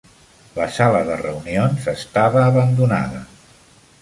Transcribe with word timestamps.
La 0.53 0.65
sala 0.77 1.01
de 1.11 1.17
reunions 1.19 1.85
estava 1.93 2.43
abandonada. 2.47 3.23